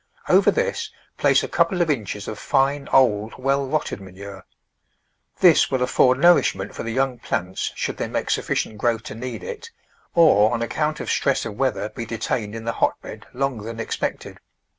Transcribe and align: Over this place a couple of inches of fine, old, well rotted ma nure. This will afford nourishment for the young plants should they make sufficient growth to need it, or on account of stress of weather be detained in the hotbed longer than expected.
Over 0.27 0.49
this 0.49 0.89
place 1.15 1.43
a 1.43 1.47
couple 1.47 1.79
of 1.79 1.91
inches 1.91 2.27
of 2.27 2.39
fine, 2.39 2.89
old, 2.91 3.35
well 3.37 3.67
rotted 3.67 4.01
ma 4.01 4.09
nure. 4.09 4.41
This 5.41 5.69
will 5.69 5.83
afford 5.83 6.17
nourishment 6.17 6.73
for 6.73 6.81
the 6.81 6.89
young 6.91 7.19
plants 7.19 7.71
should 7.75 7.97
they 7.97 8.07
make 8.07 8.31
sufficient 8.31 8.79
growth 8.79 9.03
to 9.03 9.13
need 9.13 9.43
it, 9.43 9.69
or 10.15 10.51
on 10.55 10.63
account 10.63 11.01
of 11.01 11.11
stress 11.11 11.45
of 11.45 11.55
weather 11.55 11.89
be 11.89 12.07
detained 12.07 12.55
in 12.55 12.63
the 12.65 12.71
hotbed 12.81 13.27
longer 13.31 13.63
than 13.65 13.79
expected. 13.79 14.39